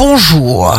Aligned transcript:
bonjour. 0.00 0.74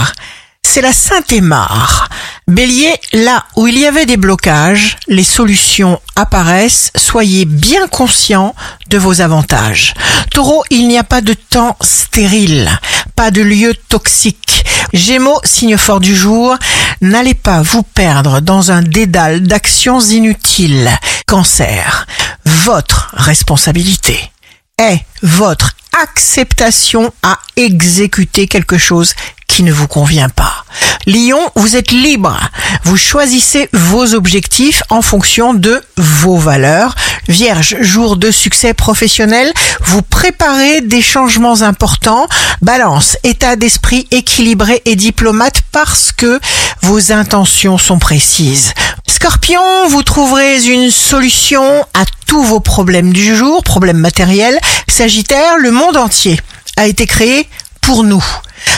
C'est 0.63 0.81
la 0.81 0.93
Saint-Aimard. 0.93 2.09
Bélier, 2.47 2.91
là 3.13 3.45
où 3.55 3.67
il 3.67 3.77
y 3.77 3.85
avait 3.85 4.07
des 4.07 4.17
blocages, 4.17 4.97
les 5.07 5.23
solutions 5.23 6.01
apparaissent. 6.15 6.89
Soyez 6.95 7.45
bien 7.45 7.87
conscient 7.87 8.55
de 8.89 8.97
vos 8.97 9.21
avantages. 9.21 9.93
Taureau, 10.31 10.63
il 10.71 10.87
n'y 10.87 10.97
a 10.97 11.03
pas 11.03 11.21
de 11.21 11.35
temps 11.35 11.77
stérile, 11.81 12.67
pas 13.15 13.29
de 13.29 13.43
lieu 13.43 13.75
toxique. 13.89 14.65
Gémeaux, 14.91 15.39
signe 15.43 15.77
fort 15.77 15.99
du 15.99 16.15
jour, 16.15 16.57
n'allez 16.99 17.35
pas 17.35 17.61
vous 17.61 17.83
perdre 17.83 18.39
dans 18.39 18.71
un 18.71 18.81
dédale 18.81 19.43
d'actions 19.43 19.99
inutiles. 19.99 20.89
Cancer, 21.27 22.07
votre 22.43 23.11
responsabilité 23.13 24.31
est 24.79 25.05
votre 25.21 25.75
acceptation 26.01 27.13
à 27.21 27.37
exécuter 27.55 28.47
quelque 28.47 28.77
chose 28.77 29.13
qui 29.47 29.63
ne 29.63 29.71
vous 29.71 29.87
convient 29.87 30.29
pas. 30.29 30.65
Lion, 31.05 31.39
vous 31.55 31.75
êtes 31.75 31.91
libre. 31.91 32.39
Vous 32.83 32.95
choisissez 32.95 33.69
vos 33.73 34.13
objectifs 34.13 34.81
en 34.89 35.01
fonction 35.01 35.53
de 35.53 35.81
vos 35.97 36.37
valeurs. 36.37 36.95
Vierge, 37.27 37.75
jour 37.81 38.15
de 38.15 38.31
succès 38.31 38.73
professionnel, 38.73 39.51
vous 39.81 40.01
préparez 40.01 40.81
des 40.81 41.01
changements 41.01 41.61
importants. 41.61 42.27
Balance, 42.61 43.17
état 43.23 43.55
d'esprit 43.55 44.07
équilibré 44.11 44.81
et 44.85 44.95
diplomate 44.95 45.61
parce 45.71 46.11
que 46.11 46.39
vos 46.81 47.11
intentions 47.11 47.77
sont 47.77 47.99
précises. 47.99 48.73
Scorpion, 49.07 49.87
vous 49.89 50.03
trouverez 50.03 50.65
une 50.65 50.91
solution 50.91 51.85
à 51.93 52.05
tous 52.31 52.43
vos 52.43 52.61
problèmes 52.61 53.11
du 53.11 53.35
jour, 53.35 53.61
problèmes 53.61 53.97
matériels. 53.97 54.57
Sagittaire, 54.87 55.57
le 55.57 55.69
monde 55.69 55.97
entier 55.97 56.39
a 56.77 56.87
été 56.87 57.05
créé 57.05 57.49
pour 57.81 58.05
nous. 58.05 58.23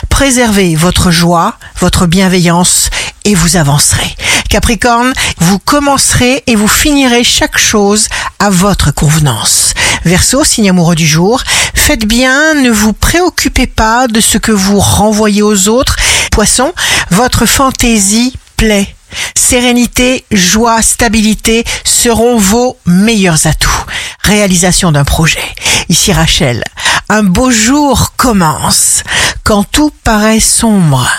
Préservez 0.10 0.76
votre 0.76 1.12
joie, 1.12 1.60
votre 1.80 2.08
bienveillance 2.08 2.90
et 3.26 3.36
vous 3.36 3.56
avancerez. 3.56 4.16
Capricorne, 4.50 5.14
vous 5.38 5.60
commencerez 5.60 6.42
et 6.48 6.56
vous 6.56 6.68
finirez 6.68 7.24
chaque 7.24 7.60
chose 7.60 8.08
à 8.40 8.50
votre 8.50 8.92
convenance. 8.92 9.76
Verseau, 10.04 10.44
signe 10.44 10.72
amoureux 10.72 10.96
du 10.96 11.06
jour, 11.06 11.44
faites 11.76 12.06
bien, 12.06 12.56
ne 12.56 12.72
vous 12.72 12.94
préoccupez 12.94 13.68
pas 13.68 14.08
de 14.08 14.20
ce 14.20 14.40
que 14.40 14.52
vous 14.52 14.80
renvoyez 14.80 15.44
aux 15.44 15.68
autres. 15.68 15.98
Poisson, 16.32 16.74
votre 17.12 17.46
fantaisie 17.46 18.34
plaît. 18.58 18.96
Sérénité, 19.36 20.26
joie, 20.32 20.82
stabilité 20.82 21.64
seront 21.84 22.38
vos 22.38 22.78
meilleurs 22.86 23.48
atouts. 23.48 23.86
Réalisation 24.22 24.92
d'un 24.92 25.04
projet. 25.04 25.44
Ici 25.90 26.14
Rachel, 26.14 26.64
un 27.10 27.24
beau 27.24 27.52
jour 27.52 28.14
commence 28.16 29.04
quand 29.44 29.64
tout 29.64 29.92
paraît 30.04 30.40
sombre. 30.40 31.10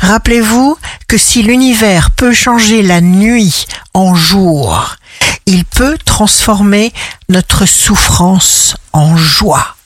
Rappelez-vous 0.00 0.76
que 1.08 1.18
si 1.18 1.42
l'univers 1.42 2.10
peut 2.10 2.32
changer 2.32 2.82
la 2.82 3.00
nuit 3.00 3.66
en 3.94 4.14
jour, 4.14 4.96
il 5.46 5.64
peut 5.64 5.98
transformer 6.04 6.92
notre 7.28 7.66
souffrance 7.66 8.76
en 8.92 9.16
joie. 9.16 9.76